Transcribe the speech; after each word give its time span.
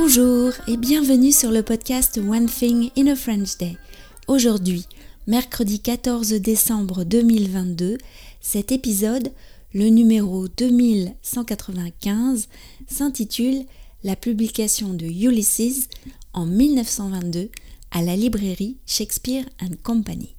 Bonjour 0.00 0.52
et 0.68 0.76
bienvenue 0.76 1.32
sur 1.32 1.50
le 1.50 1.64
podcast 1.64 2.18
One 2.18 2.46
Thing 2.46 2.92
in 2.96 3.08
a 3.08 3.16
French 3.16 3.58
Day. 3.58 3.76
Aujourd'hui, 4.28 4.84
mercredi 5.26 5.80
14 5.80 6.34
décembre 6.34 7.02
2022, 7.02 7.98
cet 8.40 8.70
épisode, 8.70 9.32
le 9.74 9.88
numéro 9.88 10.46
2195, 10.46 12.46
s'intitule 12.86 13.64
La 14.04 14.14
publication 14.14 14.94
de 14.94 15.06
Ulysses 15.06 15.88
en 16.32 16.46
1922 16.46 17.50
à 17.90 18.00
la 18.00 18.14
librairie 18.14 18.76
Shakespeare 18.86 19.46
and 19.60 19.74
Company. 19.82 20.36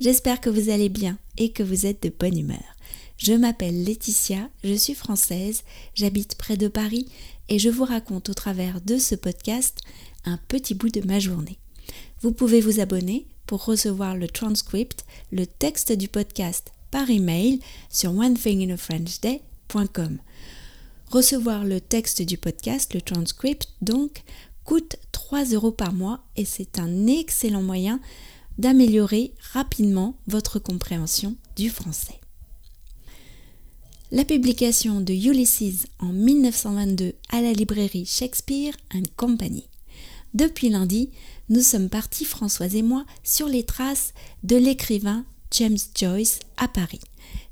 J'espère 0.00 0.40
que 0.40 0.50
vous 0.50 0.70
allez 0.70 0.88
bien 0.88 1.18
et 1.38 1.52
que 1.52 1.62
vous 1.62 1.86
êtes 1.86 2.02
de 2.02 2.12
bonne 2.18 2.36
humeur. 2.36 2.71
Je 3.16 3.34
m'appelle 3.34 3.84
Laetitia, 3.84 4.48
je 4.64 4.74
suis 4.74 4.94
française, 4.94 5.62
j'habite 5.94 6.34
près 6.34 6.56
de 6.56 6.68
Paris 6.68 7.08
et 7.48 7.58
je 7.58 7.68
vous 7.68 7.84
raconte 7.84 8.30
au 8.30 8.34
travers 8.34 8.80
de 8.80 8.98
ce 8.98 9.14
podcast 9.14 9.80
un 10.24 10.38
petit 10.48 10.74
bout 10.74 10.88
de 10.88 11.06
ma 11.06 11.18
journée. 11.18 11.58
Vous 12.20 12.32
pouvez 12.32 12.60
vous 12.60 12.80
abonner 12.80 13.26
pour 13.46 13.64
recevoir 13.64 14.16
le 14.16 14.28
transcript, 14.28 15.04
le 15.30 15.46
texte 15.46 15.92
du 15.92 16.08
podcast 16.08 16.72
par 16.90 17.10
email 17.10 17.60
sur 17.90 18.12
onethinginafrenchday.com. 18.12 20.18
Recevoir 21.10 21.64
le 21.64 21.80
texte 21.80 22.22
du 22.22 22.38
podcast, 22.38 22.94
le 22.94 23.02
transcript, 23.02 23.68
donc, 23.82 24.22
coûte 24.64 24.96
3 25.12 25.44
euros 25.46 25.72
par 25.72 25.92
mois 25.92 26.24
et 26.36 26.44
c'est 26.44 26.78
un 26.78 27.06
excellent 27.06 27.62
moyen 27.62 28.00
d'améliorer 28.58 29.34
rapidement 29.52 30.16
votre 30.26 30.58
compréhension 30.58 31.36
du 31.56 31.68
français. 31.68 32.21
La 34.14 34.26
publication 34.26 35.00
de 35.00 35.14
Ulysses 35.14 35.86
en 35.98 36.12
1922 36.12 37.14
à 37.30 37.40
la 37.40 37.54
librairie 37.54 38.04
Shakespeare 38.04 38.74
and 38.94 39.04
Company. 39.16 39.64
Depuis 40.34 40.68
lundi, 40.68 41.08
nous 41.48 41.62
sommes 41.62 41.88
partis, 41.88 42.26
Françoise 42.26 42.76
et 42.76 42.82
moi, 42.82 43.06
sur 43.24 43.48
les 43.48 43.62
traces 43.62 44.12
de 44.42 44.56
l'écrivain 44.56 45.24
James 45.52 45.78
Joyce 45.98 46.40
à 46.58 46.68
Paris. 46.68 47.00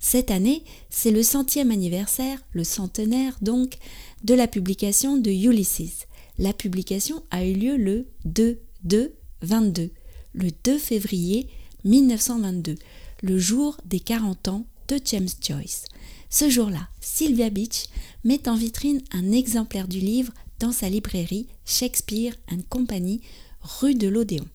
Cette 0.00 0.30
année, 0.30 0.62
c'est 0.90 1.10
le 1.10 1.22
centième 1.22 1.70
anniversaire, 1.70 2.38
le 2.52 2.64
centenaire 2.64 3.38
donc, 3.40 3.78
de 4.24 4.34
la 4.34 4.46
publication 4.46 5.16
de 5.16 5.30
Ulysses. 5.30 6.06
La 6.38 6.52
publication 6.52 7.22
a 7.30 7.46
eu 7.46 7.54
lieu 7.54 7.78
le 7.78 8.06
2-2-22 8.28 9.88
le 10.34 10.50
2 10.64 10.78
février 10.78 11.48
1922, 11.84 12.74
le 13.22 13.38
jour 13.38 13.76
des 13.84 14.00
40 14.00 14.48
ans 14.48 14.66
de 14.88 14.98
James 15.04 15.28
Joyce. 15.40 15.84
Ce 16.30 16.48
jour-là, 16.48 16.88
Sylvia 17.00 17.50
Beach 17.50 17.86
met 18.22 18.48
en 18.48 18.54
vitrine 18.54 19.02
un 19.10 19.32
exemplaire 19.32 19.88
du 19.88 19.98
livre 19.98 20.32
dans 20.60 20.70
sa 20.70 20.88
librairie 20.88 21.48
Shakespeare 21.64 22.34
and 22.50 22.60
Company, 22.68 23.20
rue 23.60 23.96
de 23.96 24.06
l'Odéon. 24.06 24.46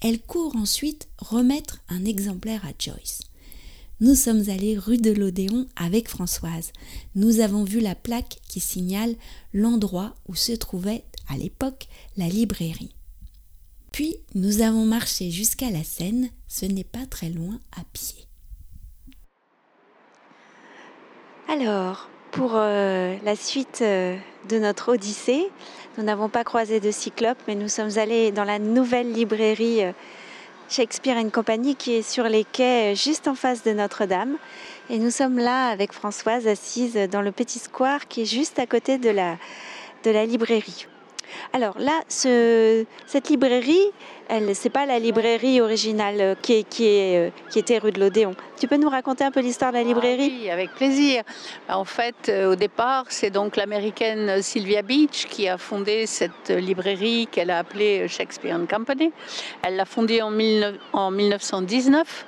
Elle 0.00 0.20
court 0.20 0.54
ensuite 0.54 1.08
remettre 1.18 1.80
un 1.88 2.04
exemplaire 2.04 2.64
à 2.64 2.70
Joyce. 2.78 3.22
Nous 4.00 4.14
sommes 4.14 4.48
allés 4.48 4.78
rue 4.78 4.98
de 4.98 5.10
l'Odéon 5.10 5.66
avec 5.74 6.08
Françoise. 6.08 6.72
Nous 7.16 7.40
avons 7.40 7.64
vu 7.64 7.80
la 7.80 7.96
plaque 7.96 8.38
qui 8.48 8.60
signale 8.60 9.16
l'endroit 9.52 10.14
où 10.28 10.36
se 10.36 10.52
trouvait 10.52 11.02
à 11.28 11.36
l'époque 11.36 11.88
la 12.16 12.28
librairie. 12.28 12.94
Puis 13.90 14.14
nous 14.36 14.60
avons 14.60 14.84
marché 14.84 15.32
jusqu'à 15.32 15.70
la 15.70 15.82
Seine, 15.82 16.30
ce 16.46 16.64
n'est 16.64 16.84
pas 16.84 17.06
très 17.06 17.30
loin 17.30 17.58
à 17.76 17.82
pied. 17.92 18.27
Alors, 21.50 22.10
pour 22.30 22.52
euh, 22.56 23.16
la 23.24 23.34
suite 23.34 23.78
euh, 23.80 24.18
de 24.50 24.58
notre 24.58 24.92
odyssée, 24.92 25.48
nous 25.96 26.04
n'avons 26.04 26.28
pas 26.28 26.44
croisé 26.44 26.78
de 26.78 26.90
cyclope, 26.90 27.38
mais 27.48 27.54
nous 27.54 27.68
sommes 27.68 27.96
allés 27.96 28.32
dans 28.32 28.44
la 28.44 28.58
nouvelle 28.58 29.10
librairie 29.10 29.82
euh, 29.82 29.92
Shakespeare 30.68 31.16
Company 31.32 31.74
qui 31.74 31.94
est 31.94 32.02
sur 32.02 32.24
les 32.24 32.44
quais 32.44 32.94
juste 32.94 33.28
en 33.28 33.34
face 33.34 33.62
de 33.62 33.72
Notre-Dame. 33.72 34.36
Et 34.90 34.98
nous 34.98 35.10
sommes 35.10 35.38
là 35.38 35.68
avec 35.68 35.94
Françoise 35.94 36.46
assise 36.46 36.96
dans 37.10 37.22
le 37.22 37.32
petit 37.32 37.58
square 37.58 38.08
qui 38.08 38.22
est 38.22 38.30
juste 38.30 38.58
à 38.58 38.66
côté 38.66 38.98
de 38.98 39.08
la 39.08 40.26
librairie. 40.26 40.86
Alors 41.52 41.78
là, 41.78 42.00
cette 42.08 43.28
librairie, 43.28 43.90
elle, 44.28 44.54
c'est 44.54 44.68
pas 44.70 44.84
la 44.84 44.98
librairie 44.98 45.60
originale 45.60 46.20
euh, 46.20 46.34
qui, 46.40 46.66
euh, 46.80 47.30
qui, 47.50 47.58
était 47.58 47.78
rue 47.78 47.92
de 47.92 48.00
l'Odéon. 48.00 48.34
Tu 48.60 48.68
peux 48.68 48.76
nous 48.76 48.90
raconter 48.90 49.24
un 49.24 49.30
peu 49.30 49.40
l'histoire 49.40 49.72
de 49.72 49.78
la 49.78 49.82
librairie? 49.82 50.30
ah 50.32 50.40
Oui, 50.42 50.50
avec 50.50 50.74
plaisir. 50.74 51.22
En 51.68 51.86
fait, 51.86 52.28
euh, 52.28 52.52
au 52.52 52.54
départ, 52.54 53.06
c'est 53.08 53.30
donc 53.30 53.56
l'américaine 53.56 54.42
Sylvia 54.42 54.82
Beach 54.82 55.26
qui 55.30 55.48
a 55.48 55.56
fondé 55.56 56.06
cette 56.06 56.50
librairie 56.50 57.26
qu'elle 57.30 57.50
a 57.50 57.58
appelée 57.58 58.06
Shakespeare 58.06 58.58
Company. 58.68 59.12
Elle 59.62 59.76
l'a 59.76 59.86
fondée 59.86 60.20
en, 60.20 60.30
1919. 60.30 62.26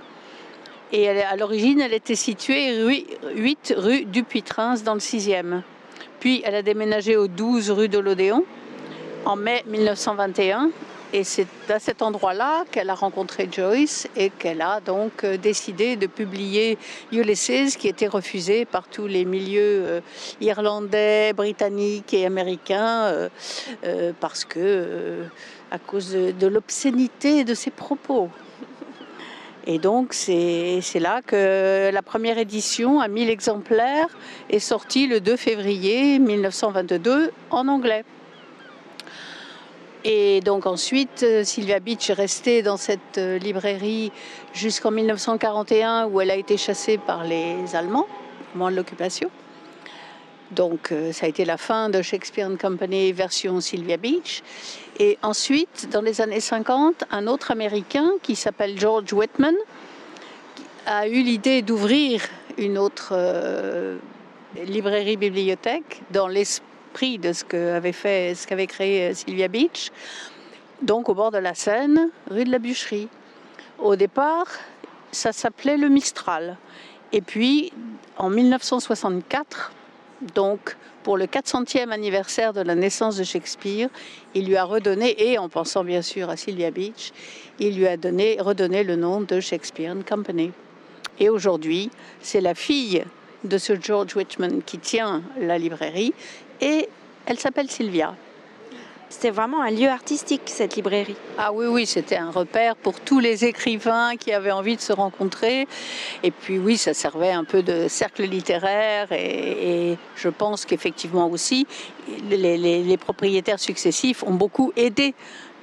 Et 0.93 1.09
à 1.09 1.37
l'origine, 1.37 1.81
elle 1.81 1.95
était 1.95 2.17
située 2.17 2.83
8 3.35 3.75
rue 3.77 4.05
du 4.07 4.25
Puy-Trins 4.25 4.83
dans 4.85 4.95
le 4.95 5.01
6e. 5.01 5.63
Puis 6.19 6.43
elle 6.45 6.55
a 6.55 6.63
déménagé 6.63 7.17
au 7.17 7.29
12 7.29 7.71
rue 7.71 7.89
de 7.89 7.99
l'Odéon 7.99 8.45
en 9.25 9.37
mai 9.37 9.63
1921. 9.67 10.71
Et 11.13 11.25
c'est 11.25 11.49
à 11.69 11.81
cet 11.81 12.03
endroit-là 12.03 12.65
qu'elle 12.71 12.89
a 12.89 12.95
rencontré 12.95 13.49
Joyce 13.51 14.07
et 14.15 14.31
qu'elle 14.31 14.63
a 14.63 14.79
donc 14.79 15.25
euh, 15.25 15.37
décidé 15.37 15.97
de 15.97 16.07
publier 16.07 16.79
Ulysses, 17.11 17.77
qui 17.77 17.89
était 17.89 18.07
refusé 18.07 18.65
par 18.65 18.87
tous 18.87 19.09
les 19.09 19.25
milieux 19.25 19.61
euh, 19.61 20.01
irlandais, 20.41 21.33
britanniques 21.33 22.15
et 22.15 22.27
américains, 22.27 23.29
euh, 23.85 24.13
parce 24.21 24.45
que 24.45 25.25
à 25.73 25.79
cause 25.79 26.13
de, 26.13 26.47
l'obscénité 26.47 27.43
de 27.43 27.55
ses 27.55 27.71
propos. 27.71 28.29
Et 29.67 29.79
donc 29.79 30.15
c'est 30.15 30.81
là 30.95 31.23
que 31.23 31.91
la 31.93 32.03
première 32.03 32.39
édition 32.39 33.01
à 33.01 33.09
1000 33.09 33.31
exemplaires 33.31 34.09
est 34.49 34.59
sortie 34.61 35.07
le 35.07 35.21
2 35.21 35.37
février 35.37 36.19
1922 36.21 37.33
en 37.51 37.69
anglais. 37.69 38.05
Et 40.05 40.41
donc 40.41 40.67
ensuite, 40.67 41.23
euh, 41.23 41.45
Sylvia 41.45 41.79
Beach 41.79 42.09
est 42.09 42.15
restée 42.15 42.63
dans 42.63 42.79
cette 42.79 43.19
euh, 43.19 43.39
librairie 43.39 44.13
jusqu'en 44.55 44.91
1941 44.91 46.07
où 46.07 46.21
elle 46.23 46.31
a 46.31 46.37
été 46.37 46.57
chassée 46.57 46.97
par 46.97 47.25
les 47.25 47.77
Allemands 47.77 48.07
au 48.55 48.59
moment 48.59 48.71
de 48.71 48.77
l'occupation. 48.77 49.31
Donc 50.53 50.91
euh, 50.91 51.13
ça 51.13 51.27
a 51.27 51.29
été 51.29 51.45
la 51.45 51.59
fin 51.59 51.91
de 51.91 52.01
Shakespeare 52.01 52.49
Company 52.59 53.13
version 53.13 53.61
Sylvia 53.61 53.99
Beach. 53.99 54.43
Et 54.99 55.19
ensuite, 55.23 55.89
dans 55.93 56.01
les 56.01 56.23
années 56.23 56.41
50, 56.41 57.05
un 57.11 57.27
autre 57.27 57.51
Américain 57.51 58.13
qui 58.23 58.37
s'appelle 58.37 58.79
George 58.81 59.13
Whitman 59.13 59.55
a 60.87 61.09
eu 61.09 61.23
l'idée 61.23 61.61
d'ouvrir 61.61 62.23
une 62.57 62.79
autre 62.79 63.15
librairie-bibliothèque 64.57 66.03
dans 66.11 66.27
l'esprit 66.27 66.70
de 67.01 67.33
ce 67.33 67.45
qu'avait 67.45 67.93
fait, 67.93 68.35
ce 68.35 68.47
qu'avait 68.47 68.67
créé 68.67 69.09
euh, 69.09 69.15
Sylvia 69.15 69.49
Beach, 69.49 69.91
donc 70.83 71.09
au 71.09 71.15
bord 71.15 71.31
de 71.31 71.39
la 71.39 71.55
Seine, 71.55 72.11
rue 72.31 72.45
de 72.45 72.51
la 72.51 72.59
Bûcherie. 72.59 73.09
Au 73.79 73.97
départ, 73.97 74.47
ça 75.11 75.33
s'appelait 75.33 75.79
le 75.79 75.89
Mistral. 75.89 76.59
Et 77.13 77.23
puis, 77.23 77.73
en 78.19 78.29
1964, 78.29 79.73
donc 80.35 80.77
pour 81.03 81.17
le 81.17 81.25
400e 81.25 81.91
anniversaire 81.91 82.53
de 82.53 82.61
la 82.61 82.75
naissance 82.75 83.17
de 83.17 83.25
Shakespeare, 83.25 83.89
il 84.35 84.47
lui 84.47 84.57
a 84.57 84.65
redonné, 84.65 85.31
et 85.31 85.39
en 85.39 85.49
pensant 85.49 85.83
bien 85.83 86.03
sûr 86.03 86.29
à 86.29 86.37
Sylvia 86.37 86.71
Beach, 86.71 87.13
il 87.59 87.77
lui 87.77 87.87
a 87.87 87.97
donné, 87.97 88.37
redonné 88.39 88.85
le 88.85 88.97
nom 88.97 89.23
de 89.23 89.41
Shakespeare 89.41 89.95
Company. 90.07 90.53
Et 91.19 91.31
aujourd'hui, 91.31 91.91
c'est 92.21 92.43
la 92.43 92.55
fille 92.55 93.05
de 93.45 93.57
ce 93.57 93.81
George 93.81 94.15
Whitman 94.15 94.63
qui 94.63 94.79
tient 94.79 95.23
la 95.39 95.57
librairie 95.57 96.13
et 96.61 96.89
elle 97.27 97.39
s'appelle 97.39 97.71
Sylvia. 97.71 98.15
C'était 99.11 99.31
vraiment 99.31 99.61
un 99.61 99.73
lieu 99.73 99.89
artistique, 99.89 100.43
cette 100.47 100.77
librairie. 100.77 101.17
Ah 101.37 101.53
oui, 101.53 101.67
oui, 101.67 101.85
c'était 101.85 102.17
un 102.17 102.31
repère 102.31 102.77
pour 102.77 103.01
tous 103.01 103.19
les 103.19 103.45
écrivains 103.45 104.17
qui 104.17 104.33
avaient 104.33 104.53
envie 104.53 104.77
de 104.77 104.81
se 104.81 104.93
rencontrer. 104.93 105.67
Et 106.23 106.31
puis 106.31 106.61
oui, 106.61 106.77
ça 106.77 106.95
servait 106.95 107.33
un 107.33 107.43
peu 107.43 107.65
de 107.65 107.89
cercle 107.89 108.23
littéraire. 108.23 109.11
Et, 109.11 109.97
je 110.15 110.29
pense 110.29 110.65
qu'effectivement 110.65 111.29
aussi, 111.29 111.67
les, 112.31 112.97
propriétaires 112.99 113.59
successifs 113.59 114.23
ont 114.23 114.35
beaucoup 114.35 114.73
aidé 114.77 115.15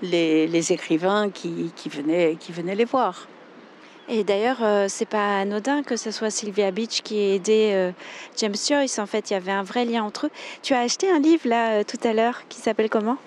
les, 0.02 0.74
écrivains 0.74 1.30
qui, 1.30 1.72
venaient, 1.90 2.36
qui 2.38 2.52
venaient 2.52 2.76
les 2.76 2.86
voir. 2.86 3.30
Et 4.10 4.24
d'ailleurs, 4.24 4.64
euh, 4.64 4.86
c'est 4.88 5.06
pas 5.06 5.40
anodin 5.40 5.84
que 5.84 5.98
ce 5.98 6.12
soit 6.12 6.30
Sylvia 6.30 6.72
Beach 6.72 7.02
qui 7.02 7.20
ait 7.20 7.36
aidé 7.36 7.72
euh, 7.74 7.92
James 8.38 8.56
Joyce. 8.56 9.00
En 9.00 9.06
fait, 9.06 9.30
il 9.30 9.34
y 9.34 9.36
avait 9.36 9.52
un 9.52 9.64
vrai 9.64 9.84
lien 9.84 10.04
entre 10.04 10.28
eux. 10.28 10.32
Tu 10.64 10.74
as 10.74 10.80
acheté 10.80 11.12
un 11.12 11.20
livre 11.20 11.48
là 11.48 11.80
euh, 11.80 11.84
tout 11.84 12.00
à 12.08 12.14
l'heure 12.14 12.48
qui 12.48 12.60
s'appelle 12.60 12.90
comment? 12.90 13.18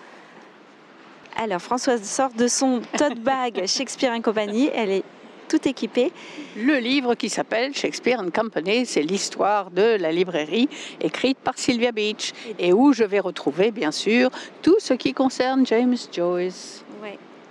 Alors, 1.36 1.60
Françoise 1.60 2.02
sort 2.02 2.30
de 2.30 2.48
son 2.48 2.80
tote 2.96 3.18
bag 3.18 3.62
Shakespeare 3.66 4.14
et 4.14 4.22
compagnie. 4.22 4.70
Elle 4.74 4.90
est 4.90 5.04
tout 5.48 5.68
équipé. 5.68 6.12
Le 6.56 6.78
livre 6.78 7.14
qui 7.14 7.28
s'appelle 7.28 7.74
Shakespeare 7.74 8.18
and 8.20 8.30
Company, 8.30 8.86
c'est 8.86 9.02
l'histoire 9.02 9.70
de 9.70 9.96
la 10.00 10.12
librairie 10.12 10.68
écrite 11.00 11.38
par 11.38 11.58
Sylvia 11.58 11.92
Beach 11.92 12.32
et 12.58 12.72
où 12.72 12.92
je 12.92 13.04
vais 13.04 13.20
retrouver 13.20 13.70
bien 13.70 13.90
sûr 13.90 14.30
tout 14.62 14.76
ce 14.78 14.94
qui 14.94 15.12
concerne 15.12 15.66
James 15.66 15.96
Joyce 16.12 16.84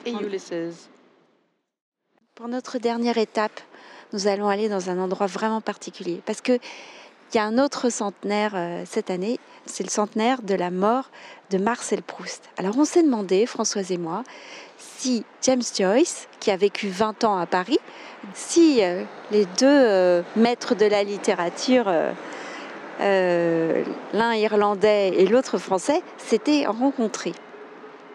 et 0.05 0.11
Ulysses. 0.13 0.88
Pour 2.39 2.47
notre 2.47 2.77
dernière 2.77 3.17
étape, 3.17 3.59
nous 4.13 4.27
allons 4.27 4.47
aller 4.47 4.69
dans 4.69 4.89
un 4.89 4.97
endroit 4.97 5.27
vraiment 5.27 5.59
particulier 5.59 6.21
parce 6.25 6.39
que 6.39 6.53
il 6.53 7.35
y 7.35 7.37
a 7.37 7.43
un 7.43 7.57
autre 7.57 7.89
centenaire 7.89 8.53
euh, 8.55 8.83
cette 8.85 9.09
année, 9.09 9.41
c'est 9.65 9.83
le 9.83 9.89
centenaire 9.89 10.41
de 10.41 10.55
la 10.55 10.71
mort 10.71 11.09
de 11.49 11.57
Marcel 11.57 12.01
Proust. 12.01 12.45
Alors 12.55 12.77
on 12.77 12.85
s'est 12.85 13.03
demandé, 13.03 13.45
Françoise 13.45 13.91
et 13.91 13.97
moi, 13.97 14.23
si 14.77 15.25
James 15.41 15.61
Joyce, 15.77 16.29
qui 16.39 16.49
a 16.49 16.55
vécu 16.55 16.87
20 16.87 17.25
ans 17.25 17.37
à 17.37 17.45
Paris, 17.45 17.79
si 18.33 18.85
euh, 18.85 19.03
les 19.31 19.43
deux 19.43 19.65
euh, 19.65 20.21
maîtres 20.37 20.75
de 20.75 20.85
la 20.85 21.03
littérature, 21.03 21.91
l'un 23.01 24.33
irlandais 24.35 25.09
et 25.09 25.27
l'autre 25.27 25.57
français, 25.57 26.01
s'étaient 26.17 26.65
rencontrés. 26.67 27.35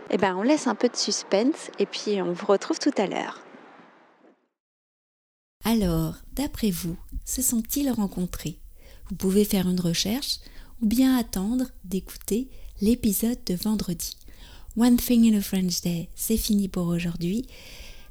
Eh 0.08 0.16
bien, 0.16 0.34
on 0.34 0.40
laisse 0.40 0.66
un 0.66 0.74
peu 0.74 0.88
de 0.88 0.96
suspense 0.96 1.70
et 1.78 1.84
puis 1.84 2.22
on 2.22 2.32
vous 2.32 2.46
retrouve 2.46 2.78
tout 2.78 2.94
à 2.96 3.06
l'heure. 3.06 3.44
Alors, 5.64 6.16
d'après 6.34 6.70
vous, 6.70 6.96
se 7.25 7.40
sont-ils 7.43 7.90
rencontrés? 7.90 8.58
Vous 9.08 9.16
pouvez 9.16 9.44
faire 9.44 9.69
une 9.69 9.81
recherche 9.81 10.38
ou 10.82 10.87
bien 10.87 11.16
attendre 11.16 11.66
d'écouter 11.84 12.49
l'épisode 12.81 13.38
de 13.46 13.55
vendredi. 13.55 14.16
One 14.76 14.96
Thing 14.96 15.32
in 15.32 15.38
a 15.38 15.40
French 15.40 15.81
Day, 15.81 16.11
c'est 16.14 16.37
fini 16.37 16.69
pour 16.69 16.88
aujourd'hui. 16.88 17.46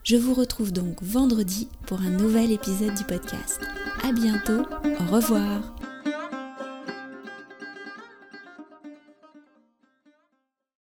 Je 0.04 0.16
vous 0.16 0.34
retrouve 0.34 0.72
donc 0.72 1.02
vendredi 1.04 1.68
pour 1.86 2.02
un 2.02 2.10
nouvel 2.10 2.52
épisode 2.52 2.96
du 2.96 3.04
podcast. 3.04 3.60
À 4.02 4.12
bientôt, 4.12 4.64
au 5.00 5.14
revoir. 5.14 5.76